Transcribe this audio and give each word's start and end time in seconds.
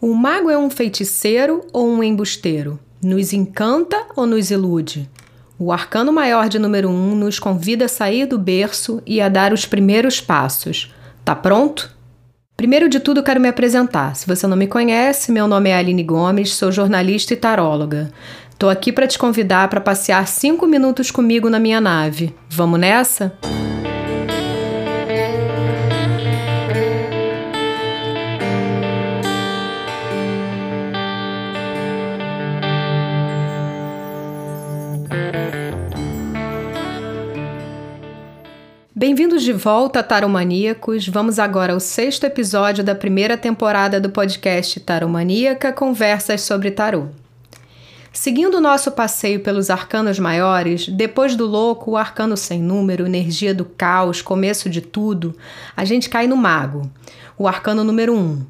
O 0.00 0.14
mago 0.14 0.50
é 0.50 0.58
um 0.58 0.68
feiticeiro 0.68 1.66
ou 1.72 1.88
um 1.88 2.02
embusteiro? 2.02 2.78
Nos 3.02 3.32
encanta 3.32 3.96
ou 4.14 4.26
nos 4.26 4.50
ilude? 4.50 5.08
O 5.58 5.72
arcano 5.72 6.12
maior 6.12 6.50
de 6.50 6.58
número 6.58 6.90
1 6.90 6.92
um 6.92 7.14
nos 7.14 7.38
convida 7.38 7.86
a 7.86 7.88
sair 7.88 8.26
do 8.26 8.38
berço 8.38 9.02
e 9.06 9.22
a 9.22 9.28
dar 9.28 9.54
os 9.54 9.64
primeiros 9.64 10.20
passos. 10.20 10.94
Tá 11.24 11.34
pronto? 11.34 11.96
Primeiro 12.56 12.90
de 12.90 13.00
tudo, 13.00 13.22
quero 13.22 13.40
me 13.40 13.48
apresentar. 13.48 14.14
Se 14.16 14.26
você 14.26 14.46
não 14.46 14.56
me 14.56 14.66
conhece, 14.66 15.32
meu 15.32 15.48
nome 15.48 15.70
é 15.70 15.76
Aline 15.76 16.02
Gomes, 16.02 16.52
sou 16.52 16.70
jornalista 16.70 17.32
e 17.32 17.36
taróloga. 17.36 18.10
Tô 18.58 18.68
aqui 18.68 18.92
para 18.92 19.06
te 19.06 19.18
convidar 19.18 19.68
para 19.68 19.80
passear 19.80 20.26
cinco 20.28 20.66
minutos 20.66 21.10
comigo 21.10 21.48
na 21.48 21.58
minha 21.58 21.80
nave. 21.80 22.34
Vamos 22.50 22.78
nessa? 22.78 23.32
Bem-vindos 23.42 23.65
de 39.46 39.52
volta, 39.52 40.02
Taromaníacos. 40.02 41.06
Vamos 41.06 41.38
agora 41.38 41.72
ao 41.72 41.78
sexto 41.78 42.24
episódio 42.24 42.82
da 42.82 42.96
primeira 42.96 43.36
temporada 43.36 44.00
do 44.00 44.10
podcast 44.10 44.80
Taromaníaca 44.80 45.72
Conversas 45.72 46.40
sobre 46.40 46.72
Tarô. 46.72 47.06
Seguindo 48.12 48.56
o 48.56 48.60
nosso 48.60 48.90
passeio 48.90 49.38
pelos 49.38 49.70
arcanos 49.70 50.18
maiores, 50.18 50.88
depois 50.88 51.36
do 51.36 51.46
louco, 51.46 51.92
o 51.92 51.96
arcano 51.96 52.36
sem 52.36 52.60
número, 52.60 53.06
energia 53.06 53.54
do 53.54 53.64
caos, 53.64 54.20
começo 54.20 54.68
de 54.68 54.80
tudo, 54.80 55.32
a 55.76 55.84
gente 55.84 56.10
cai 56.10 56.26
no 56.26 56.36
mago, 56.36 56.90
o 57.38 57.46
arcano 57.46 57.84
número 57.84 58.14
1. 58.14 58.18
Um. 58.18 58.44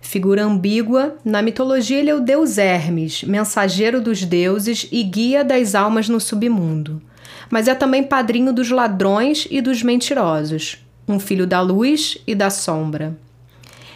Figura 0.00 0.44
ambígua, 0.44 1.14
na 1.22 1.42
mitologia 1.42 1.98
ele 1.98 2.08
é 2.08 2.14
o 2.14 2.20
deus 2.20 2.56
Hermes, 2.56 3.22
mensageiro 3.22 4.00
dos 4.00 4.24
deuses 4.24 4.88
e 4.90 5.02
guia 5.02 5.44
das 5.44 5.74
almas 5.74 6.08
no 6.08 6.18
submundo 6.18 7.02
mas 7.50 7.68
é 7.68 7.74
também 7.74 8.02
padrinho 8.02 8.52
dos 8.52 8.70
ladrões 8.70 9.46
e 9.50 9.60
dos 9.60 9.82
mentirosos, 9.82 10.84
um 11.06 11.18
filho 11.18 11.46
da 11.46 11.60
luz 11.60 12.18
e 12.26 12.34
da 12.34 12.50
sombra. 12.50 13.16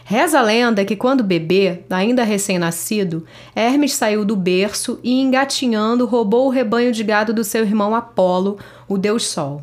Reza 0.05 0.41
a 0.41 0.43
lenda 0.43 0.85
que, 0.85 0.97
quando 0.97 1.23
bebê, 1.23 1.81
ainda 1.89 2.25
recém-nascido, 2.25 3.25
Hermes 3.55 3.95
saiu 3.95 4.25
do 4.25 4.35
berço 4.35 4.99
e, 5.03 5.21
engatinhando, 5.21 6.07
roubou 6.07 6.47
o 6.47 6.51
rebanho 6.51 6.93
de 6.93 7.05
gado 7.05 7.33
do 7.33 7.45
seu 7.45 7.63
irmão 7.63 7.95
Apolo, 7.95 8.59
o 8.89 8.99
deus 8.99 9.27
Sol. 9.27 9.63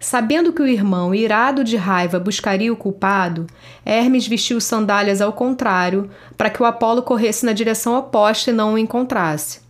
Sabendo 0.00 0.52
que 0.52 0.62
o 0.62 0.66
irmão, 0.66 1.14
irado 1.14 1.62
de 1.62 1.76
raiva, 1.76 2.18
buscaria 2.18 2.72
o 2.72 2.76
culpado, 2.76 3.46
Hermes 3.84 4.26
vestiu 4.26 4.60
sandálias 4.60 5.20
ao 5.20 5.32
contrário, 5.32 6.10
para 6.36 6.50
que 6.50 6.62
o 6.62 6.66
Apolo 6.66 7.02
corresse 7.02 7.44
na 7.44 7.52
direção 7.52 7.96
oposta 7.96 8.50
e 8.50 8.54
não 8.54 8.74
o 8.74 8.78
encontrasse. 8.78 9.60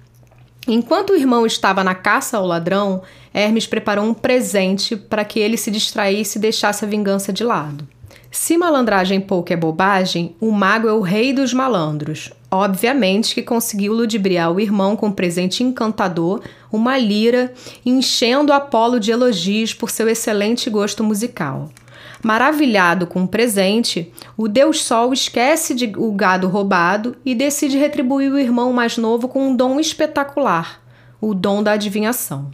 Enquanto 0.69 1.11
o 1.11 1.17
irmão 1.17 1.47
estava 1.47 1.83
na 1.83 1.95
caça 1.95 2.37
ao 2.37 2.47
ladrão, 2.47 3.03
Hermes 3.33 3.67
preparou 3.67 4.05
um 4.05 4.15
presente 4.15 4.95
para 4.95 5.25
que 5.25 5.39
ele 5.39 5.57
se 5.57 5.71
distraísse 5.71 6.39
e 6.39 6.41
deixasse 6.41 6.85
a 6.85 6.89
vingança 6.89 7.33
de 7.33 7.43
lado. 7.43 7.89
Se 8.31 8.57
malandragem 8.57 9.21
pouco 9.21 9.53
é 9.53 9.57
bobagem, 9.57 10.37
o 10.41 10.53
mago 10.53 10.87
é 10.87 10.93
o 10.93 11.01
rei 11.01 11.33
dos 11.33 11.53
malandros. 11.53 12.31
Obviamente 12.49 13.35
que 13.35 13.43
conseguiu 13.43 13.93
ludibriar 13.93 14.53
o 14.53 14.61
irmão 14.61 14.95
com 14.95 15.07
um 15.07 15.13
presente 15.13 15.65
encantador, 15.65 16.41
uma 16.71 16.97
lira, 16.97 17.53
enchendo 17.85 18.53
Apolo 18.53 19.01
de 19.01 19.11
elogios 19.11 19.75
por 19.75 19.91
seu 19.91 20.09
excelente 20.09 20.71
gosto 20.71 21.03
musical. 21.03 21.71
Maravilhado 22.23 23.07
com 23.07 23.23
o 23.23 23.29
presente, 23.29 24.13
o 24.37 24.47
Deus 24.47 24.83
Sol 24.83 25.13
esquece 25.13 25.75
de 25.75 25.91
o 25.97 26.13
gado 26.13 26.49
roubado 26.49 27.17
e 27.25 27.35
decide 27.35 27.79
retribuir 27.79 28.31
o 28.31 28.39
irmão 28.39 28.73
mais 28.73 28.99
novo 28.99 29.27
com 29.27 29.49
um 29.49 29.57
dom 29.57 29.81
espetacular, 29.81 30.83
o 31.19 31.33
dom 31.33 31.63
da 31.63 31.73
adivinhação. 31.73 32.51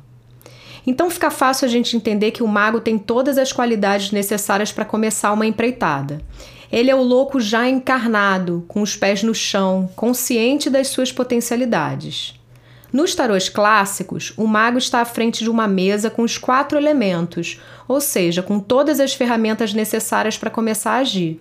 Então 0.87 1.11
fica 1.11 1.33
fácil 1.33 1.67
a 1.67 1.69
gente 1.69 1.97
entender 1.97 2.31
que 2.31 2.45
o 2.45 2.49
mago 2.49 2.81
tem 2.81 2.97
todas 2.97 3.39
as 3.39 3.53
qualidades 3.53 4.13
necessárias 4.13 4.71
para 4.71 4.85
começar 4.85 5.33
uma 5.33 5.45
empreitada. 5.45 6.21
Ele 6.71 6.91
é 6.91 6.95
o 6.95 7.03
louco 7.03 7.41
já 7.41 7.69
encarnado, 7.69 8.65
com 8.69 8.83
os 8.83 8.95
pés 8.95 9.23
no 9.25 9.35
chão, 9.35 9.91
consciente 9.97 10.71
das 10.71 10.89
suas 10.89 11.11
potencialidades. 11.11 12.36
Nos 12.93 13.15
tarôs 13.15 13.49
clássicos, 13.49 14.33
o 14.37 14.47
mago 14.47 14.79
está 14.79 15.01
à 15.01 15.05
frente 15.05 15.43
de 15.43 15.51
uma 15.51 15.67
mesa 15.67 16.09
com 16.09 16.23
os 16.23 16.39
quatro 16.39 16.79
elementos, 16.79 17.61
ou 17.89 18.01
seja, 18.01 18.43
com 18.43 18.61
todas 18.61 19.01
as 19.01 19.13
ferramentas 19.13 19.75
necessárias 19.75 20.39
para 20.39 20.51
começar 20.51 20.93
a 20.93 20.99
agir. 20.99 21.41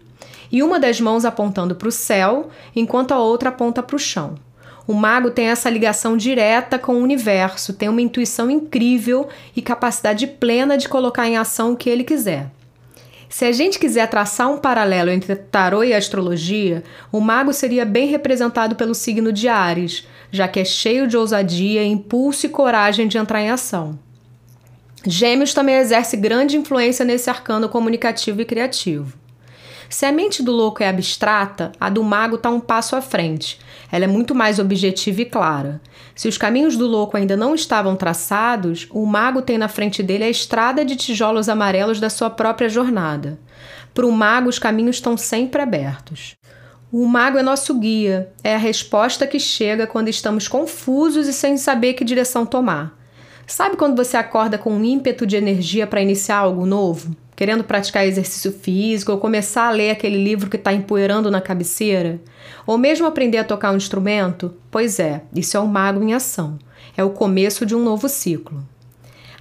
E 0.51 0.63
uma 0.63 0.79
das 0.79 1.00
mãos 1.00 1.25
apontando 1.25 1.75
para 1.75 1.88
o 1.88 1.91
céu, 1.91 2.50
enquanto 2.75 3.11
a 3.11 3.19
outra 3.19 3.50
aponta 3.50 3.83
para 3.83 3.95
o 3.95 4.00
chão. 4.00 4.35
O 4.88 4.94
mago 4.94 5.31
tem 5.31 5.47
essa 5.47 5.69
ligação 5.69 6.16
direta 6.16 6.78
com 6.78 6.95
o 6.95 7.01
universo, 7.01 7.73
tem 7.73 7.89
uma 7.89 8.01
intuição 8.01 8.51
incrível 8.51 9.27
e 9.56 9.62
capacidade 9.62 10.27
plena 10.27 10.77
de 10.77 10.88
colocar 10.88 11.27
em 11.27 11.38
ação 11.38 11.73
o 11.73 11.75
que 11.75 11.89
ele 11.89 12.03
quiser. 12.03 12.51
Se 13.30 13.46
a 13.46 13.52
gente 13.52 13.80
quiser 13.80 14.08
traçar 14.08 14.50
um 14.50 14.58
paralelo 14.58 15.09
entre 15.09 15.36
tarô 15.36 15.84
e 15.84 15.94
astrologia, 15.94 16.84
o 17.12 17.19
mago 17.19 17.52
seria 17.52 17.86
bem 17.86 18.08
representado 18.08 18.75
pelo 18.75 18.96
signo 18.96 19.34
de 19.34 19.47
Ares, 19.47 20.08
já 20.31 20.47
que 20.47 20.59
é 20.59 20.66
cheio 20.66 21.08
de 21.08 21.18
ousadia, 21.18 21.84
impulso 21.84 22.46
e 22.46 22.50
coragem 22.50 23.08
de 23.08 23.18
entrar 23.18 23.41
em 23.41 23.50
ação. 23.50 23.97
Gêmeos 25.06 25.53
também 25.53 25.75
exerce 25.75 26.18
grande 26.18 26.58
influência 26.58 27.06
nesse 27.06 27.30
arcano 27.30 27.69
comunicativo 27.69 28.41
e 28.41 28.46
criativo. 28.46 29.13
Se 29.90 30.06
a 30.06 30.12
mente 30.12 30.42
do 30.42 30.52
louco 30.52 30.81
é 30.81 30.90
abstrata, 30.90 31.72
a 31.80 31.90
do 31.90 32.03
mago 32.03 32.38
está 32.38 32.50
um 32.50 32.59
passo 32.59 32.96
à 32.96 33.02
frente. 33.02 33.59
Ela 33.92 34.06
é 34.06 34.07
muito 34.07 34.34
mais 34.34 34.57
objetiva 34.57 35.22
e 35.22 35.25
clara. 35.25 35.80
Se 36.16 36.30
os 36.30 36.38
caminhos 36.38 36.78
do 36.78 36.88
louco 36.88 37.18
ainda 37.18 37.36
não 37.36 37.53
estavam 37.53 37.94
traçados, 37.96 38.88
o 38.90 39.06
mago 39.06 39.42
tem 39.42 39.58
na 39.58 39.68
frente 39.68 40.02
dele 40.02 40.24
a 40.24 40.30
estrada 40.30 40.86
de 40.86 40.96
tijolos 40.96 41.50
amarelos 41.50 42.00
da 42.00 42.09
sua 42.09 42.30
própria 42.30 42.70
jornada. 42.70 43.38
Para 43.94 44.08
o 44.08 44.12
mago, 44.12 44.48
os 44.48 44.58
caminhos 44.58 44.96
estão 44.96 45.18
sempre 45.18 45.62
abertos. 45.62 46.38
O 46.90 47.06
mago 47.06 47.38
é 47.38 47.44
nosso 47.44 47.74
guia, 47.74 48.31
é 48.42 48.56
a 48.56 48.59
resposta 48.59 49.28
que 49.28 49.40
chega 49.40 49.86
quando 49.86 50.08
estamos 50.08 50.48
confusos 50.48 51.28
e 51.28 51.34
sem 51.34 51.58
saber 51.58 51.94
que 51.94 52.06
direção 52.06 52.46
tomar. 52.46 52.98
Sabe 53.46 53.75
quando 53.75 53.98
você 53.98 54.16
acorda 54.16 54.58
com 54.58 54.72
um 54.72 54.84
ímpeto 54.84 55.28
de 55.28 55.36
energia 55.36 55.86
para 55.86 56.02
iniciar 56.02 56.38
algo 56.38 56.66
novo? 56.66 57.14
Querendo 57.35 57.63
praticar 57.63 58.06
exercício 58.06 58.51
físico, 58.51 59.12
ou 59.12 59.18
começar 59.18 59.68
a 59.68 59.72
ler 59.72 59.91
aquele 59.91 60.23
livro 60.23 60.50
que 60.50 60.56
está 60.56 60.73
empoeirando 60.73 61.29
na 61.29 61.41
cabeceira, 61.41 62.19
ou 62.66 62.78
mesmo 62.78 63.06
aprender 63.06 63.38
a 63.40 63.44
tocar 63.44 63.72
um 63.72 63.78
instrumento? 63.78 64.53
Pois 64.72 65.00
é, 65.00 65.23
isso 65.34 65.57
é 65.57 65.59
o 65.59 65.68
mago 65.68 66.03
em 66.03 66.13
ação. 66.13 66.57
É 66.95 67.03
o 67.03 67.09
começo 67.09 67.66
de 67.66 67.75
um 67.75 67.84
novo 67.84 68.07
ciclo. 68.07 68.63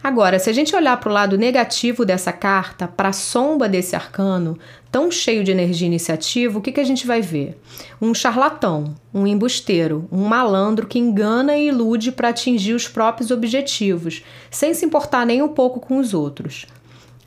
Agora, 0.05 0.39
se 0.39 0.51
a 0.51 0.53
gente 0.53 0.77
olhar 0.77 1.01
para 1.01 1.09
o 1.09 1.13
lado 1.15 1.39
negativo 1.39 2.05
dessa 2.05 2.31
carta, 2.31 2.87
para 2.87 3.09
a 3.09 3.13
sombra 3.13 3.67
desse 3.67 3.97
arcano, 3.97 4.59
tão 4.93 5.11
cheio 5.11 5.43
de 5.43 5.51
energia 5.51 5.87
iniciativa, 5.87 6.59
o 6.59 6.61
que, 6.61 6.73
que 6.73 6.81
a 6.81 6.85
gente 6.85 7.07
vai 7.07 7.23
ver? 7.23 7.59
Um 7.99 8.13
charlatão, 8.13 8.95
um 9.15 9.27
embusteiro, 9.27 10.07
um 10.13 10.27
malandro 10.27 10.87
que 10.87 10.99
engana 10.99 11.57
e 11.57 11.69
ilude 11.69 12.13
para 12.13 12.29
atingir 12.29 12.75
os 12.75 12.87
próprios 12.87 13.31
objetivos, 13.31 14.23
sem 14.51 14.75
se 14.75 14.85
importar 14.85 15.25
nem 15.25 15.41
um 15.41 15.49
pouco 15.49 15.81
com 15.81 15.97
os 15.97 16.13
outros. 16.13 16.67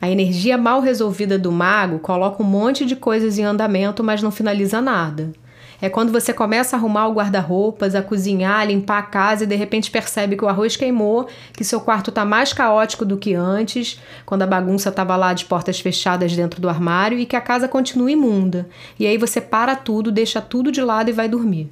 A 0.00 0.08
energia 0.08 0.56
mal 0.56 0.80
resolvida 0.80 1.36
do 1.38 1.50
mago 1.50 1.98
coloca 1.98 2.42
um 2.42 2.46
monte 2.46 2.84
de 2.84 2.94
coisas 2.94 3.36
em 3.38 3.44
andamento, 3.44 4.04
mas 4.04 4.22
não 4.22 4.30
finaliza 4.30 4.80
nada. 4.80 5.32
É 5.80 5.88
quando 5.88 6.12
você 6.12 6.32
começa 6.32 6.74
a 6.74 6.78
arrumar 6.78 7.06
o 7.06 7.12
guarda-roupas, 7.12 7.94
a 7.94 8.02
cozinhar, 8.02 8.60
a 8.60 8.64
limpar 8.64 8.98
a 8.98 9.02
casa 9.02 9.44
e 9.44 9.46
de 9.46 9.54
repente 9.54 9.90
percebe 9.90 10.36
que 10.36 10.44
o 10.44 10.48
arroz 10.48 10.76
queimou, 10.76 11.28
que 11.52 11.64
seu 11.64 11.80
quarto 11.80 12.10
está 12.10 12.24
mais 12.24 12.52
caótico 12.52 13.04
do 13.04 13.16
que 13.16 13.34
antes, 13.34 14.00
quando 14.26 14.42
a 14.42 14.46
bagunça 14.46 14.88
estava 14.88 15.14
lá 15.16 15.32
de 15.32 15.44
portas 15.44 15.78
fechadas 15.78 16.34
dentro 16.34 16.60
do 16.60 16.68
armário 16.68 17.18
e 17.18 17.26
que 17.26 17.36
a 17.36 17.40
casa 17.40 17.68
continua 17.68 18.10
imunda. 18.10 18.68
E 18.98 19.06
aí 19.06 19.16
você 19.16 19.40
para 19.40 19.76
tudo, 19.76 20.10
deixa 20.10 20.40
tudo 20.40 20.72
de 20.72 20.80
lado 20.80 21.10
e 21.10 21.12
vai 21.12 21.28
dormir. 21.28 21.70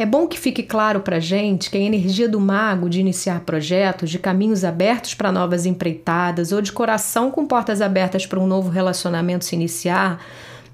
É 0.00 0.06
bom 0.06 0.26
que 0.26 0.40
fique 0.40 0.62
claro 0.62 1.00
para 1.00 1.20
gente 1.20 1.70
que 1.70 1.76
a 1.76 1.80
energia 1.80 2.26
do 2.26 2.40
mago 2.40 2.88
de 2.88 2.98
iniciar 2.98 3.40
projetos, 3.40 4.08
de 4.08 4.18
caminhos 4.18 4.64
abertos 4.64 5.12
para 5.12 5.30
novas 5.30 5.66
empreitadas 5.66 6.52
ou 6.52 6.62
de 6.62 6.72
coração 6.72 7.30
com 7.30 7.44
portas 7.44 7.82
abertas 7.82 8.24
para 8.24 8.40
um 8.40 8.46
novo 8.46 8.70
relacionamento 8.70 9.44
se 9.44 9.54
iniciar, 9.54 10.24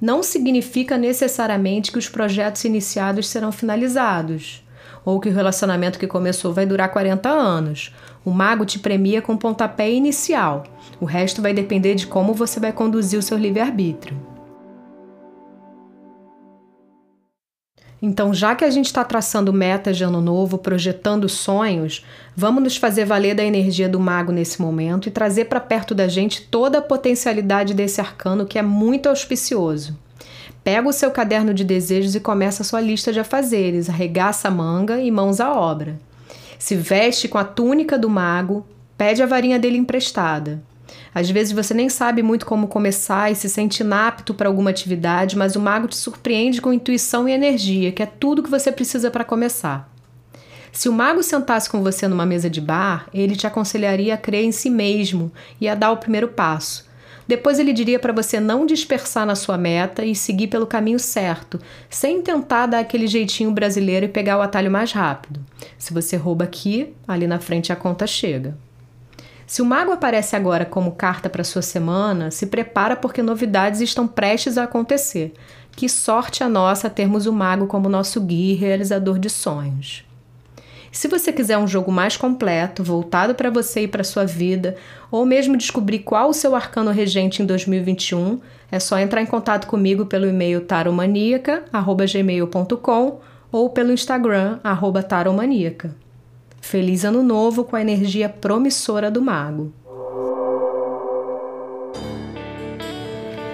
não 0.00 0.22
significa 0.22 0.96
necessariamente 0.96 1.90
que 1.90 1.98
os 1.98 2.08
projetos 2.08 2.64
iniciados 2.64 3.26
serão 3.26 3.50
finalizados 3.50 4.64
ou 5.04 5.18
que 5.18 5.28
o 5.28 5.34
relacionamento 5.34 5.98
que 5.98 6.06
começou 6.06 6.52
vai 6.52 6.64
durar 6.64 6.92
40 6.92 7.28
anos. 7.28 7.92
O 8.24 8.30
mago 8.30 8.64
te 8.64 8.78
premia 8.78 9.20
com 9.20 9.36
pontapé 9.36 9.90
inicial. 9.90 10.62
O 11.00 11.04
resto 11.04 11.42
vai 11.42 11.52
depender 11.52 11.96
de 11.96 12.06
como 12.06 12.32
você 12.32 12.60
vai 12.60 12.72
conduzir 12.72 13.18
o 13.18 13.22
seu 13.22 13.36
livre-arbítrio. 13.36 14.35
Então, 18.00 18.34
já 18.34 18.54
que 18.54 18.64
a 18.64 18.70
gente 18.70 18.86
está 18.86 19.02
traçando 19.02 19.52
metas 19.52 19.96
de 19.96 20.04
ano 20.04 20.20
novo, 20.20 20.58
projetando 20.58 21.28
sonhos, 21.28 22.04
vamos 22.36 22.62
nos 22.62 22.76
fazer 22.76 23.06
valer 23.06 23.34
da 23.34 23.42
energia 23.42 23.88
do 23.88 23.98
mago 23.98 24.32
nesse 24.32 24.60
momento 24.60 25.08
e 25.08 25.10
trazer 25.12 25.46
para 25.46 25.60
perto 25.60 25.94
da 25.94 26.06
gente 26.06 26.42
toda 26.42 26.78
a 26.78 26.82
potencialidade 26.82 27.72
desse 27.72 28.00
arcano 28.00 28.46
que 28.46 28.58
é 28.58 28.62
muito 28.62 29.08
auspicioso. 29.08 29.96
pega 30.62 30.88
o 30.88 30.92
seu 30.92 31.12
caderno 31.12 31.54
de 31.54 31.62
desejos 31.62 32.16
e 32.16 32.20
começa 32.20 32.62
a 32.62 32.66
sua 32.66 32.80
lista 32.80 33.12
de 33.12 33.20
afazeres, 33.20 33.88
arregaça 33.88 34.48
a 34.48 34.50
manga 34.50 35.00
e 35.00 35.12
mãos 35.12 35.38
à 35.40 35.54
obra. 35.54 35.96
Se 36.58 36.74
veste 36.74 37.28
com 37.28 37.38
a 37.38 37.44
túnica 37.44 37.96
do 37.96 38.10
mago, 38.10 38.66
pede 38.98 39.22
a 39.22 39.26
varinha 39.26 39.60
dele 39.60 39.78
emprestada. 39.78 40.60
Às 41.14 41.30
vezes 41.30 41.52
você 41.52 41.72
nem 41.72 41.88
sabe 41.88 42.22
muito 42.22 42.46
como 42.46 42.68
começar 42.68 43.30
e 43.30 43.34
se 43.34 43.48
sente 43.48 43.82
inapto 43.82 44.34
para 44.34 44.48
alguma 44.48 44.70
atividade, 44.70 45.36
mas 45.36 45.56
o 45.56 45.60
mago 45.60 45.88
te 45.88 45.96
surpreende 45.96 46.60
com 46.60 46.72
intuição 46.72 47.28
e 47.28 47.32
energia, 47.32 47.92
que 47.92 48.02
é 48.02 48.06
tudo 48.06 48.42
que 48.42 48.50
você 48.50 48.70
precisa 48.70 49.10
para 49.10 49.24
começar. 49.24 49.90
Se 50.72 50.88
o 50.90 50.92
mago 50.92 51.22
sentasse 51.22 51.70
com 51.70 51.82
você 51.82 52.06
numa 52.06 52.26
mesa 52.26 52.50
de 52.50 52.60
bar, 52.60 53.08
ele 53.14 53.34
te 53.34 53.46
aconselharia 53.46 54.14
a 54.14 54.18
crer 54.18 54.44
em 54.44 54.52
si 54.52 54.68
mesmo 54.68 55.32
e 55.58 55.68
a 55.68 55.74
dar 55.74 55.90
o 55.90 55.96
primeiro 55.96 56.28
passo. 56.28 56.86
Depois 57.26 57.58
ele 57.58 57.72
diria 57.72 57.98
para 57.98 58.12
você 58.12 58.38
não 58.38 58.66
dispersar 58.66 59.26
na 59.26 59.34
sua 59.34 59.56
meta 59.58 60.04
e 60.04 60.14
seguir 60.14 60.46
pelo 60.46 60.66
caminho 60.66 60.98
certo, 60.98 61.58
sem 61.90 62.22
tentar 62.22 62.66
dar 62.66 62.78
aquele 62.78 63.06
jeitinho 63.06 63.50
brasileiro 63.50 64.06
e 64.06 64.10
pegar 64.10 64.38
o 64.38 64.42
atalho 64.42 64.70
mais 64.70 64.92
rápido. 64.92 65.40
Se 65.76 65.92
você 65.92 66.16
rouba 66.16 66.44
aqui, 66.44 66.94
ali 67.08 67.26
na 67.26 67.40
frente 67.40 67.72
a 67.72 67.76
conta 67.76 68.06
chega. 68.06 68.56
Se 69.46 69.62
o 69.62 69.64
mago 69.64 69.92
aparece 69.92 70.34
agora 70.34 70.64
como 70.64 70.96
carta 70.96 71.30
para 71.30 71.44
sua 71.44 71.62
semana, 71.62 72.32
se 72.32 72.46
prepara 72.46 72.96
porque 72.96 73.22
novidades 73.22 73.80
estão 73.80 74.08
prestes 74.08 74.58
a 74.58 74.64
acontecer. 74.64 75.32
Que 75.70 75.88
sorte 75.88 76.42
a 76.42 76.48
nossa 76.48 76.90
termos 76.90 77.26
o 77.26 77.32
mago 77.32 77.68
como 77.68 77.88
nosso 77.88 78.20
guia 78.20 78.54
e 78.54 78.56
realizador 78.56 79.20
de 79.20 79.30
sonhos. 79.30 80.04
Se 80.90 81.06
você 81.06 81.32
quiser 81.32 81.58
um 81.58 81.68
jogo 81.68 81.92
mais 81.92 82.16
completo, 82.16 82.82
voltado 82.82 83.34
para 83.34 83.50
você 83.50 83.82
e 83.82 83.88
para 83.88 84.02
sua 84.02 84.24
vida, 84.24 84.74
ou 85.10 85.26
mesmo 85.26 85.56
descobrir 85.56 85.98
qual 86.00 86.30
o 86.30 86.34
seu 86.34 86.56
arcano 86.56 86.90
regente 86.90 87.42
em 87.42 87.46
2021, 87.46 88.40
é 88.72 88.80
só 88.80 88.98
entrar 88.98 89.20
em 89.20 89.26
contato 89.26 89.66
comigo 89.66 90.06
pelo 90.06 90.26
e-mail 90.26 90.62
taromaníaca@gmail.com 90.62 93.20
ou 93.52 93.70
pelo 93.70 93.92
Instagram 93.92 94.58
@taromaníaca. 95.06 96.05
Feliz 96.66 97.04
ano 97.04 97.22
novo 97.22 97.62
com 97.62 97.76
a 97.76 97.80
energia 97.80 98.28
promissora 98.28 99.08
do 99.08 99.22
mago. 99.22 99.72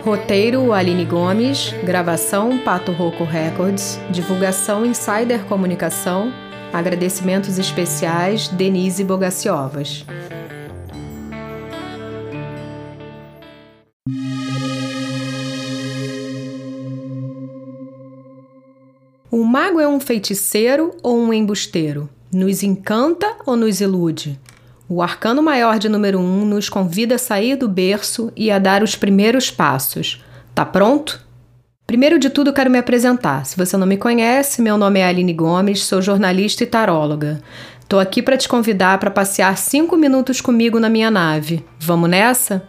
Roteiro 0.02 0.72
Aline 0.72 1.04
Gomes, 1.04 1.74
gravação 1.84 2.56
Pato 2.64 2.90
Roco 2.90 3.22
Records, 3.22 4.00
divulgação 4.10 4.86
Insider 4.86 5.44
Comunicação 5.44 6.32
Agradecimentos 6.72 7.58
especiais 7.58 8.48
Denise 8.48 9.04
Bogaciovas. 9.04 10.06
O 19.30 19.44
mago 19.44 19.78
é 19.78 19.86
um 19.86 20.00
feiticeiro 20.00 20.96
ou 21.02 21.18
um 21.18 21.30
embusteiro? 21.30 22.08
Nos 22.32 22.62
encanta 22.62 23.30
ou 23.44 23.56
nos 23.56 23.82
ilude? 23.82 24.40
O 24.88 25.02
arcano 25.02 25.42
maior 25.42 25.78
de 25.78 25.86
número 25.86 26.18
1 26.18 26.22
um 26.22 26.46
nos 26.46 26.66
convida 26.66 27.16
a 27.16 27.18
sair 27.18 27.56
do 27.56 27.68
berço 27.68 28.32
e 28.34 28.50
a 28.50 28.58
dar 28.58 28.82
os 28.82 28.96
primeiros 28.96 29.50
passos. 29.50 30.24
Tá 30.54 30.64
pronto? 30.64 31.20
Primeiro 31.86 32.18
de 32.18 32.30
tudo, 32.30 32.50
quero 32.50 32.70
me 32.70 32.78
apresentar. 32.78 33.44
Se 33.44 33.54
você 33.54 33.76
não 33.76 33.86
me 33.86 33.98
conhece, 33.98 34.62
meu 34.62 34.78
nome 34.78 35.00
é 35.00 35.06
Aline 35.06 35.34
Gomes, 35.34 35.84
sou 35.84 36.00
jornalista 36.00 36.64
e 36.64 36.66
taróloga. 36.66 37.42
Estou 37.82 38.00
aqui 38.00 38.22
para 38.22 38.38
te 38.38 38.48
convidar 38.48 38.96
para 38.96 39.10
passear 39.10 39.58
cinco 39.58 39.94
minutos 39.94 40.40
comigo 40.40 40.80
na 40.80 40.88
minha 40.88 41.10
nave. 41.10 41.62
Vamos 41.78 42.08
nessa? 42.08 42.66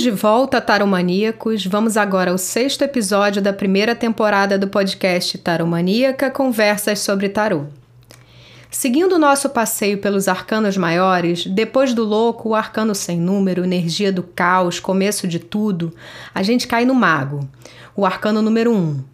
De 0.00 0.10
volta, 0.10 0.62
Taromaníacos. 0.62 1.66
Vamos 1.66 1.98
agora 1.98 2.30
ao 2.30 2.38
sexto 2.38 2.80
episódio 2.80 3.42
da 3.42 3.52
primeira 3.52 3.94
temporada 3.94 4.58
do 4.58 4.66
podcast 4.66 5.36
Taromaníaca 5.36 6.30
Conversas 6.30 7.00
sobre 7.00 7.28
Tarô. 7.28 7.66
Seguindo 8.70 9.16
o 9.16 9.18
nosso 9.18 9.50
passeio 9.50 9.98
pelos 9.98 10.26
arcanos 10.26 10.78
maiores, 10.78 11.44
depois 11.44 11.92
do 11.92 12.02
louco, 12.02 12.48
o 12.48 12.54
arcano 12.54 12.94
sem 12.94 13.20
número, 13.20 13.62
energia 13.62 14.10
do 14.10 14.22
caos, 14.22 14.80
começo 14.80 15.28
de 15.28 15.38
tudo, 15.38 15.94
a 16.34 16.42
gente 16.42 16.66
cai 16.66 16.86
no 16.86 16.94
mago, 16.94 17.46
o 17.94 18.06
arcano 18.06 18.40
número 18.40 18.72
um. 18.72 19.04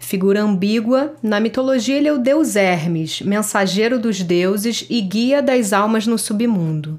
Figura 0.00 0.42
ambígua, 0.42 1.14
na 1.22 1.38
mitologia 1.38 1.96
ele 1.96 2.08
é 2.08 2.12
o 2.12 2.18
deus 2.18 2.56
Hermes, 2.56 3.22
mensageiro 3.22 3.96
dos 3.96 4.20
deuses 4.20 4.84
e 4.90 5.00
guia 5.02 5.40
das 5.40 5.72
almas 5.72 6.04
no 6.04 6.18
submundo 6.18 6.98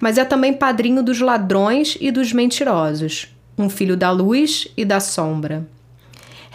mas 0.00 0.18
é 0.18 0.24
também 0.24 0.52
padrinho 0.52 1.02
dos 1.02 1.20
ladrões 1.20 1.96
e 2.00 2.10
dos 2.10 2.32
mentirosos, 2.32 3.28
um 3.56 3.68
filho 3.68 3.96
da 3.96 4.10
luz 4.10 4.68
e 4.76 4.84
da 4.84 5.00
sombra. 5.00 5.66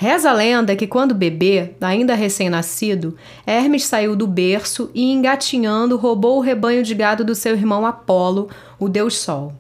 Reza 0.02 0.30
a 0.30 0.34
lenda 0.34 0.78
que 0.78 0.88
quando 0.88 1.14
bebê, 1.14 1.72
ainda 1.82 2.16
recém-nascido, 2.16 3.18
Hermes 3.46 3.84
saiu 3.84 4.16
do 4.16 4.26
berço 4.26 4.90
e, 4.94 5.12
engatinhando, 5.12 5.98
roubou 5.98 6.38
o 6.38 6.42
rebanho 6.42 6.84
de 6.84 6.96
gado 6.96 7.26
do 7.26 7.36
seu 7.36 7.54
irmão 7.54 7.86
Apolo, 7.86 8.50
o 8.80 8.88
deus 8.88 9.18
Sol. 9.18 9.54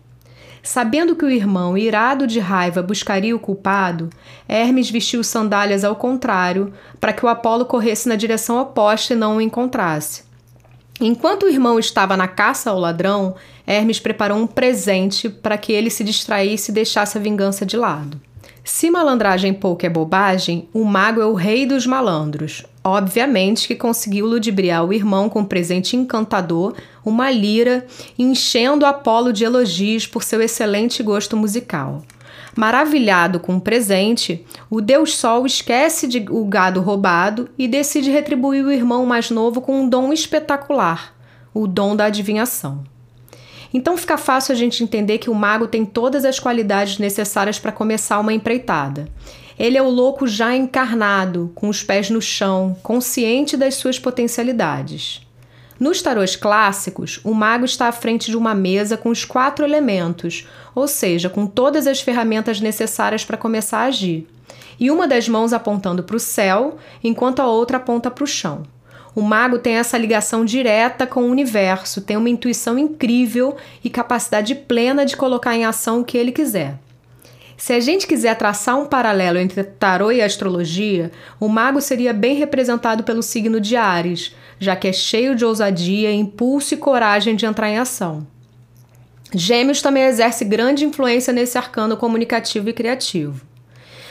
Sabendo 0.63 1.13
que 1.13 1.25
o 1.25 1.29
irmão, 1.29 1.77
irado 1.77 2.25
de 2.25 2.39
raiva, 2.39 2.81
buscaria 2.81 3.35
o 3.35 3.39
culpado, 3.39 4.09
Hermes 4.47 4.89
vestiu 4.89 5.25
sandálias 5.25 5.83
ao 5.83 5.97
contrário, 5.97 6.71
para 7.01 7.11
que 7.11 7.25
o 7.25 7.27
Apolo 7.27 7.65
corresse 7.65 8.07
na 8.07 8.15
direção 8.15 8.61
oposta 8.61 9.13
e 9.13 9.17
não 9.17 9.37
o 9.37 9.41
encontrasse. 9.41 10.28
Enquanto 11.01 11.43
o 11.43 11.49
irmão 11.49 11.79
estava 11.79 12.17
na 12.17 12.27
caça 12.27 12.69
ao 12.69 12.79
ladrão, 12.79 13.35
Hermes 13.65 13.99
preparou 13.99 14.37
um 14.37 14.47
presente 14.47 15.29
para 15.29 15.57
que 15.57 15.71
ele 15.71 15.89
se 15.89 16.03
distraísse 16.03 16.71
e 16.71 16.73
deixasse 16.73 17.17
a 17.17 17.21
vingança 17.21 17.65
de 17.65 17.77
lado. 17.77 18.19
Se 18.63 18.91
malandragem 18.91 19.53
pouco 19.53 19.85
é 19.85 19.89
bobagem, 19.89 20.67
o 20.73 20.83
mago 20.83 21.21
é 21.21 21.25
o 21.25 21.33
rei 21.33 21.65
dos 21.65 21.87
malandros. 21.87 22.65
Obviamente 22.83 23.67
que 23.67 23.75
conseguiu 23.75 24.25
ludibriar 24.25 24.85
o 24.85 24.93
irmão 24.93 25.29
com 25.29 25.39
um 25.39 25.45
presente 25.45 25.95
encantador, 25.95 26.75
uma 27.03 27.31
lira, 27.31 27.85
enchendo 28.17 28.85
Apolo 28.85 29.31
de 29.31 29.43
elogios 29.43 30.05
por 30.05 30.23
seu 30.23 30.41
excelente 30.41 31.01
gosto 31.01 31.35
musical. 31.35 32.03
Maravilhado 32.59 33.39
com 33.39 33.55
o 33.55 33.61
presente, 33.61 34.45
o 34.69 34.81
Deus 34.81 35.15
Sol 35.15 35.45
esquece 35.45 36.05
de 36.05 36.25
o 36.29 36.43
gado 36.43 36.81
roubado 36.81 37.47
e 37.57 37.69
decide 37.69 38.11
retribuir 38.11 38.65
o 38.65 38.69
irmão 38.69 39.05
mais 39.05 39.31
novo 39.31 39.61
com 39.61 39.83
um 39.83 39.87
dom 39.87 40.11
espetacular, 40.11 41.15
o 41.53 41.65
dom 41.65 41.95
da 41.95 42.07
adivinhação. 42.07 42.83
Então 43.73 43.95
fica 43.95 44.17
fácil 44.17 44.51
a 44.51 44.57
gente 44.57 44.83
entender 44.83 45.19
que 45.19 45.29
o 45.29 45.33
mago 45.33 45.67
tem 45.67 45.85
todas 45.85 46.25
as 46.25 46.37
qualidades 46.37 46.97
necessárias 46.97 47.57
para 47.57 47.71
começar 47.71 48.19
uma 48.19 48.33
empreitada. 48.33 49.07
Ele 49.57 49.77
é 49.77 49.81
o 49.81 49.87
louco 49.87 50.27
já 50.27 50.53
encarnado, 50.53 51.53
com 51.55 51.69
os 51.69 51.81
pés 51.81 52.09
no 52.09 52.21
chão, 52.21 52.75
consciente 52.83 53.55
das 53.55 53.75
suas 53.75 53.97
potencialidades. 53.97 55.21
Nos 55.79 56.01
tarôs 56.01 56.35
clássicos, 56.35 57.21
o 57.23 57.33
mago 57.33 57.63
está 57.63 57.87
à 57.87 57.91
frente 57.93 58.29
de 58.29 58.35
uma 58.35 58.53
mesa 58.53 58.97
com 58.97 59.09
os 59.09 59.23
quatro 59.23 59.63
elementos, 59.63 60.45
ou 60.75 60.87
seja, 60.89 61.29
com 61.29 61.47
todas 61.47 61.87
as 61.87 62.01
ferramentas 62.01 62.59
necessárias 62.59 63.23
para 63.23 63.37
começar 63.37 63.79
a 63.79 63.85
agir. 63.85 64.27
E 64.77 64.91
uma 64.91 65.07
das 65.07 65.29
mãos 65.29 65.53
apontando 65.53 66.03
para 66.03 66.17
o 66.17 66.19
céu, 66.19 66.77
enquanto 67.01 67.39
a 67.39 67.47
outra 67.47 67.77
aponta 67.77 68.11
para 68.11 68.25
o 68.25 68.27
chão. 68.27 68.63
O 69.15 69.21
mago 69.21 69.57
tem 69.57 69.75
essa 69.75 69.97
ligação 69.97 70.43
direta 70.43 71.07
com 71.07 71.21
o 71.21 71.31
universo, 71.31 72.01
tem 72.01 72.17
uma 72.17 72.29
intuição 72.29 72.77
incrível 72.77 73.55
e 73.81 73.89
capacidade 73.89 74.53
plena 74.55 75.05
de 75.05 75.15
colocar 75.15 75.55
em 75.55 75.65
ação 75.65 76.01
o 76.01 76.05
que 76.05 76.17
ele 76.17 76.33
quiser. 76.33 76.77
Se 77.59 77.73
a 77.73 77.79
gente 77.81 78.07
quiser 78.07 78.37
traçar 78.37 78.79
um 78.79 78.85
paralelo 78.85 79.37
entre 79.37 79.65
tarô 79.65 80.13
e 80.13 80.21
astrologia, 80.21 81.11
o 81.37 81.49
mago 81.49 81.81
seria 81.81 82.13
bem 82.13 82.33
representado 82.35 83.03
pelo 83.03 83.21
signo 83.21 83.59
de 83.59 83.75
Ares, 83.75 84.33
já 84.57 84.77
que 84.77 84.87
é 84.87 84.93
cheio 84.93 85.35
de 85.35 85.43
ousadia, 85.43 86.09
impulso 86.09 86.73
e 86.73 86.77
coragem 86.77 87.35
de 87.35 87.45
entrar 87.45 87.69
em 87.69 87.77
ação. 87.77 88.25
Gêmeos 89.35 89.81
também 89.81 90.03
exerce 90.03 90.45
grande 90.45 90.85
influência 90.85 91.33
nesse 91.33 91.57
arcano 91.57 91.97
comunicativo 91.97 92.69
e 92.69 92.73
criativo. 92.73 93.41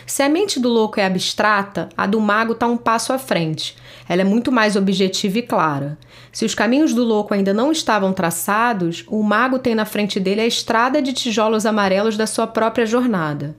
Se 0.08 0.22
a 0.22 0.28
mente 0.28 0.58
do 0.58 0.70
louco 0.70 0.98
é 0.98 1.04
abstrata, 1.04 1.90
a 1.94 2.06
do 2.06 2.18
mago 2.18 2.54
está 2.54 2.66
um 2.66 2.78
passo 2.78 3.12
à 3.12 3.18
frente. 3.18 3.76
Ela 4.08 4.22
é 4.22 4.24
muito 4.24 4.50
mais 4.50 4.74
objetiva 4.74 5.38
e 5.38 5.42
clara. 5.42 5.98
Se 6.32 6.46
os 6.46 6.54
caminhos 6.54 6.94
do 6.94 7.04
louco 7.04 7.34
ainda 7.34 7.52
não 7.52 7.70
estavam 7.70 8.14
traçados, 8.14 9.04
o 9.06 9.22
mago 9.22 9.58
tem 9.58 9.74
na 9.74 9.84
frente 9.84 10.18
dele 10.18 10.40
a 10.40 10.46
estrada 10.46 11.02
de 11.02 11.12
tijolos 11.12 11.66
amarelos 11.66 12.16
da 12.16 12.26
sua 12.26 12.46
própria 12.46 12.86
jornada. 12.86 13.54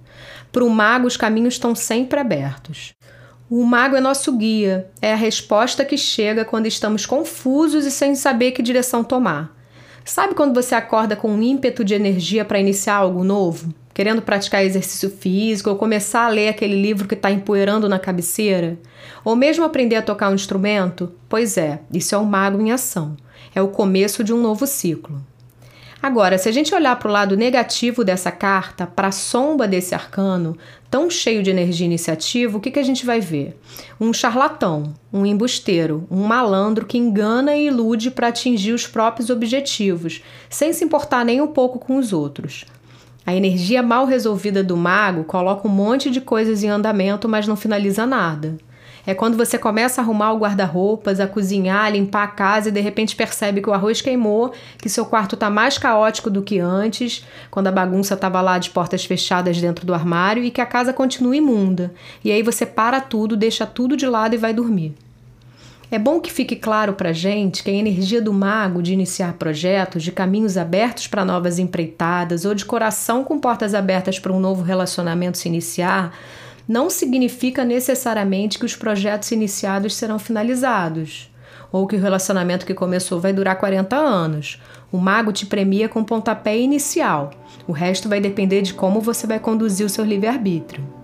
Para 0.51 0.65
o 0.65 0.69
mago, 0.71 1.05
os 1.05 1.15
caminhos 1.15 1.53
estão 1.53 1.75
sempre 1.75 2.19
abertos. 2.19 2.95
O 3.47 3.63
mago 3.63 3.95
é 3.95 4.01
nosso 4.01 4.35
guia, 4.35 4.89
é 4.99 5.13
a 5.13 5.15
resposta 5.15 5.85
que 5.85 5.99
chega 5.99 6.43
quando 6.43 6.65
estamos 6.65 7.05
confusos 7.05 7.85
e 7.85 7.91
sem 7.91 8.15
saber 8.15 8.53
que 8.53 8.63
direção 8.63 9.03
tomar. 9.03 9.55
Sabe 10.03 10.33
quando 10.33 10.55
você 10.55 10.73
acorda 10.73 11.15
com 11.15 11.29
um 11.29 11.43
ímpeto 11.43 11.85
de 11.85 11.93
energia 11.93 12.43
para 12.43 12.59
iniciar 12.59 12.95
algo 12.95 13.23
novo? 13.23 13.71
Querendo 13.99 14.21
praticar 14.21 14.63
exercício 14.63 15.09
físico 15.09 15.69
ou 15.69 15.75
começar 15.75 16.23
a 16.23 16.29
ler 16.29 16.47
aquele 16.47 16.81
livro 16.81 17.05
que 17.05 17.15
está 17.15 17.29
empoeirando 17.29 17.89
na 17.89 17.99
cabeceira? 17.99 18.79
Ou 19.25 19.35
mesmo 19.35 19.65
aprender 19.65 19.97
a 19.97 20.01
tocar 20.01 20.29
um 20.29 20.35
instrumento? 20.35 21.11
Pois 21.27 21.57
é, 21.57 21.81
isso 21.91 22.15
é 22.15 22.17
o 22.17 22.23
mago 22.23 22.61
em 22.61 22.71
ação. 22.71 23.17
É 23.53 23.61
o 23.61 23.67
começo 23.67 24.23
de 24.23 24.33
um 24.33 24.41
novo 24.41 24.65
ciclo. 24.65 25.21
Agora, 26.01 26.37
se 26.37 26.47
a 26.47 26.51
gente 26.53 26.73
olhar 26.73 26.97
para 26.97 27.09
o 27.09 27.11
lado 27.11 27.35
negativo 27.35 28.05
dessa 28.05 28.31
carta, 28.31 28.87
para 28.87 29.09
a 29.09 29.11
sombra 29.11 29.67
desse 29.67 29.93
arcano, 29.93 30.57
tão 30.89 31.09
cheio 31.09 31.43
de 31.43 31.49
energia 31.49 31.85
iniciativa, 31.85 32.57
o 32.57 32.61
que, 32.61 32.71
que 32.71 32.79
a 32.79 32.83
gente 32.83 33.05
vai 33.05 33.19
ver? 33.19 33.59
Um 33.99 34.13
charlatão, 34.13 34.93
um 35.11 35.25
embusteiro, 35.25 36.07
um 36.09 36.23
malandro 36.23 36.85
que 36.85 36.97
engana 36.97 37.53
e 37.53 37.67
ilude 37.67 38.11
para 38.11 38.29
atingir 38.29 38.71
os 38.71 38.87
próprios 38.87 39.29
objetivos, 39.29 40.23
sem 40.49 40.71
se 40.71 40.85
importar 40.85 41.25
nem 41.25 41.41
um 41.41 41.47
pouco 41.47 41.77
com 41.79 41.97
os 41.97 42.13
outros. 42.13 42.63
A 43.29 43.35
energia 43.35 43.83
mal 43.83 44.07
resolvida 44.07 44.63
do 44.63 44.75
mago 44.75 45.23
coloca 45.23 45.67
um 45.67 45.71
monte 45.71 46.09
de 46.09 46.19
coisas 46.19 46.63
em 46.63 46.67
andamento, 46.67 47.29
mas 47.29 47.45
não 47.45 47.55
finaliza 47.55 48.03
nada. 48.03 48.57
É 49.05 49.13
quando 49.13 49.37
você 49.37 49.55
começa 49.55 50.01
a 50.01 50.03
arrumar 50.03 50.33
o 50.33 50.39
guarda-roupas, 50.39 51.19
a 51.19 51.27
cozinhar, 51.27 51.85
a 51.85 51.89
limpar 51.91 52.23
a 52.23 52.27
casa 52.29 52.69
e 52.69 52.71
de 52.71 52.79
repente 52.79 53.15
percebe 53.15 53.61
que 53.61 53.69
o 53.69 53.73
arroz 53.73 54.01
queimou, 54.01 54.51
que 54.79 54.89
seu 54.89 55.05
quarto 55.05 55.35
está 55.35 55.47
mais 55.47 55.77
caótico 55.77 56.27
do 56.27 56.41
que 56.41 56.57
antes, 56.57 57.23
quando 57.51 57.67
a 57.67 57.71
bagunça 57.71 58.15
estava 58.15 58.41
lá 58.41 58.57
de 58.57 58.71
portas 58.71 59.05
fechadas 59.05 59.61
dentro 59.61 59.85
do 59.85 59.93
armário 59.93 60.43
e 60.43 60.49
que 60.49 60.59
a 60.59 60.65
casa 60.65 60.91
continua 60.91 61.35
imunda. 61.35 61.93
E 62.23 62.31
aí 62.31 62.41
você 62.41 62.65
para 62.65 62.99
tudo, 62.99 63.37
deixa 63.37 63.63
tudo 63.63 63.95
de 63.95 64.07
lado 64.07 64.33
e 64.33 64.39
vai 64.39 64.55
dormir. 64.55 64.95
É 65.91 65.97
bom 65.97 66.19
que 66.19 66.31
fique 66.31 66.55
claro 66.55 66.93
para 66.93 67.11
gente 67.11 67.63
que 67.63 67.71
a 67.71 67.73
energia 67.73 68.21
do 68.21 68.31
mago 68.31 68.83
de 68.83 68.93
iniciar 68.93 69.33
projetos, 69.33 70.03
de 70.03 70.11
caminhos 70.11 70.55
abertos 70.55 71.07
para 71.07 71.25
novas 71.25 71.57
empreitadas 71.57 72.45
ou 72.45 72.53
de 72.53 72.63
coração 72.63 73.23
com 73.23 73.39
portas 73.39 73.73
abertas 73.73 74.19
para 74.19 74.31
um 74.31 74.39
novo 74.39 74.61
relacionamento 74.61 75.39
se 75.39 75.47
iniciar 75.47 76.15
não 76.67 76.87
significa 76.91 77.65
necessariamente 77.65 78.59
que 78.59 78.65
os 78.65 78.75
projetos 78.75 79.31
iniciados 79.31 79.95
serão 79.95 80.19
finalizados 80.19 81.31
ou 81.71 81.87
que 81.87 81.95
o 81.95 81.99
relacionamento 81.99 82.67
que 82.67 82.75
começou 82.75 83.19
vai 83.19 83.33
durar 83.33 83.55
40 83.55 83.95
anos. 83.95 84.61
O 84.91 84.97
mago 84.97 85.31
te 85.31 85.47
premia 85.47 85.89
com 85.89 86.03
pontapé 86.03 86.57
inicial. 86.57 87.31
O 87.67 87.71
resto 87.71 88.07
vai 88.07 88.19
depender 88.19 88.61
de 88.61 88.75
como 88.75 89.01
você 89.01 89.25
vai 89.25 89.39
conduzir 89.39 89.85
o 89.85 89.89
seu 89.89 90.05
livre-arbítrio. 90.05 90.98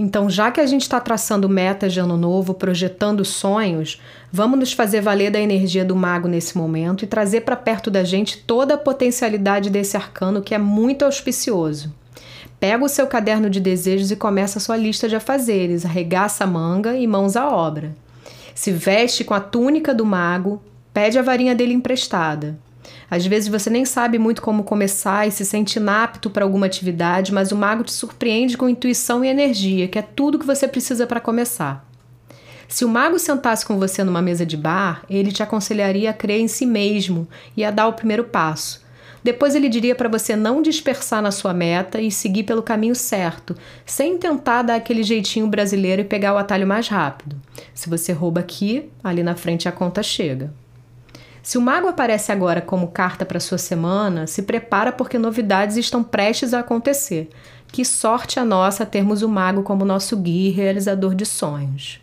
Então, 0.00 0.30
já 0.30 0.52
que 0.52 0.60
a 0.60 0.66
gente 0.66 0.82
está 0.82 1.00
traçando 1.00 1.48
metas 1.48 1.92
de 1.92 1.98
ano 1.98 2.16
novo, 2.16 2.54
projetando 2.54 3.24
sonhos, 3.24 4.00
vamos 4.30 4.56
nos 4.56 4.72
fazer 4.72 5.00
valer 5.00 5.32
da 5.32 5.40
energia 5.40 5.84
do 5.84 5.96
mago 5.96 6.28
nesse 6.28 6.56
momento 6.56 7.04
e 7.04 7.08
trazer 7.08 7.40
para 7.40 7.56
perto 7.56 7.90
da 7.90 8.04
gente 8.04 8.38
toda 8.38 8.74
a 8.74 8.78
potencialidade 8.78 9.70
desse 9.70 9.96
arcano 9.96 10.40
que 10.40 10.54
é 10.54 10.58
muito 10.58 11.04
auspicioso. 11.04 11.92
Pega 12.60 12.84
o 12.84 12.88
seu 12.88 13.08
caderno 13.08 13.50
de 13.50 13.58
desejos 13.58 14.12
e 14.12 14.16
começa 14.16 14.58
a 14.58 14.60
sua 14.60 14.76
lista 14.76 15.08
de 15.08 15.16
afazeres, 15.16 15.84
arregaça 15.84 16.44
a 16.44 16.46
manga 16.46 16.96
e 16.96 17.04
mãos 17.04 17.34
à 17.34 17.48
obra. 17.48 17.92
Se 18.54 18.70
veste 18.70 19.24
com 19.24 19.34
a 19.34 19.40
túnica 19.40 19.92
do 19.92 20.06
mago, 20.06 20.62
pede 20.94 21.18
a 21.18 21.22
varinha 21.22 21.56
dele 21.56 21.74
emprestada. 21.74 22.56
Às 23.10 23.26
vezes 23.26 23.48
você 23.48 23.70
nem 23.70 23.84
sabe 23.84 24.18
muito 24.18 24.42
como 24.42 24.64
começar 24.64 25.26
e 25.26 25.30
se 25.30 25.44
sente 25.44 25.78
inapto 25.78 26.30
para 26.30 26.44
alguma 26.44 26.66
atividade, 26.66 27.32
mas 27.32 27.52
o 27.52 27.56
mago 27.56 27.84
te 27.84 27.92
surpreende 27.92 28.56
com 28.56 28.68
intuição 28.68 29.24
e 29.24 29.28
energia, 29.28 29.88
que 29.88 29.98
é 29.98 30.02
tudo 30.02 30.38
que 30.38 30.46
você 30.46 30.68
precisa 30.68 31.06
para 31.06 31.20
começar. 31.20 31.88
Se 32.68 32.84
o 32.84 32.88
mago 32.88 33.18
sentasse 33.18 33.64
com 33.64 33.78
você 33.78 34.04
numa 34.04 34.20
mesa 34.20 34.44
de 34.44 34.56
bar, 34.56 35.02
ele 35.08 35.32
te 35.32 35.42
aconselharia 35.42 36.10
a 36.10 36.14
crer 36.14 36.40
em 36.40 36.48
si 36.48 36.66
mesmo 36.66 37.26
e 37.56 37.64
a 37.64 37.70
dar 37.70 37.88
o 37.88 37.94
primeiro 37.94 38.24
passo. 38.24 38.86
Depois 39.24 39.54
ele 39.54 39.68
diria 39.68 39.94
para 39.94 40.08
você 40.08 40.36
não 40.36 40.62
dispersar 40.62 41.22
na 41.22 41.30
sua 41.30 41.52
meta 41.52 42.00
e 42.00 42.10
seguir 42.10 42.44
pelo 42.44 42.62
caminho 42.62 42.94
certo, 42.94 43.56
sem 43.84 44.16
tentar 44.18 44.62
dar 44.62 44.76
aquele 44.76 45.02
jeitinho 45.02 45.48
brasileiro 45.48 46.02
e 46.02 46.04
pegar 46.04 46.34
o 46.34 46.38
atalho 46.38 46.66
mais 46.66 46.88
rápido. 46.88 47.36
Se 47.74 47.88
você 47.88 48.12
rouba 48.12 48.40
aqui, 48.40 48.88
ali 49.02 49.22
na 49.22 49.34
frente 49.34 49.68
a 49.68 49.72
conta 49.72 50.02
chega. 50.02 50.52
Se 51.42 51.56
o 51.56 51.60
mago 51.60 51.88
aparece 51.88 52.32
agora 52.32 52.60
como 52.60 52.88
carta 52.88 53.24
para 53.24 53.40
sua 53.40 53.58
semana, 53.58 54.26
se 54.26 54.42
prepara 54.42 54.92
porque 54.92 55.18
novidades 55.18 55.76
estão 55.76 56.02
prestes 56.02 56.52
a 56.52 56.60
acontecer. 56.60 57.28
Que 57.70 57.84
sorte 57.84 58.40
a 58.40 58.44
nossa 58.44 58.86
termos 58.86 59.22
o 59.22 59.28
mago 59.28 59.62
como 59.62 59.84
nosso 59.84 60.16
guia 60.16 60.48
e 60.48 60.52
realizador 60.52 61.14
de 61.14 61.26
sonhos. 61.26 62.00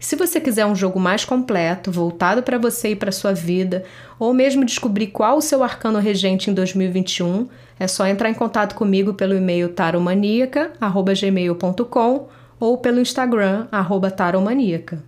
Se 0.00 0.16
você 0.16 0.40
quiser 0.40 0.64
um 0.64 0.74
jogo 0.74 0.98
mais 0.98 1.26
completo, 1.26 1.92
voltado 1.92 2.42
para 2.42 2.56
você 2.56 2.92
e 2.92 2.96
para 2.96 3.12
sua 3.12 3.34
vida, 3.34 3.84
ou 4.18 4.32
mesmo 4.32 4.64
descobrir 4.64 5.08
qual 5.08 5.36
o 5.36 5.42
seu 5.42 5.62
arcano 5.62 5.98
regente 5.98 6.50
em 6.50 6.54
2021, 6.54 7.46
é 7.78 7.86
só 7.86 8.06
entrar 8.06 8.30
em 8.30 8.34
contato 8.34 8.74
comigo 8.74 9.12
pelo 9.12 9.36
e-mail 9.36 9.68
taromaníaca@gmail.com 9.68 12.28
ou 12.58 12.78
pelo 12.78 12.98
Instagram 12.98 13.66
taromaníaca. 14.16 15.04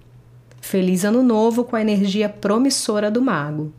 Feliz 0.62 1.04
Ano 1.04 1.22
Novo 1.22 1.64
com 1.64 1.76
a 1.76 1.82
energia 1.82 2.28
promissora 2.28 3.10
do 3.10 3.20
mago. 3.20 3.74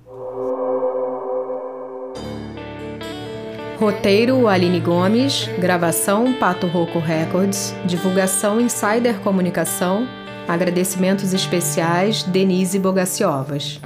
Roteiro 3.79 4.47
Aline 4.47 4.79
Gomes, 4.79 5.49
gravação 5.57 6.33
Pato 6.33 6.67
Roco 6.67 6.99
Records, 6.99 7.73
divulgação 7.85 8.61
Insider 8.61 9.19
Comunicação, 9.21 10.05
agradecimentos 10.47 11.33
especiais 11.33 12.21
Denise 12.23 12.77
Bogaciovas. 12.77 13.79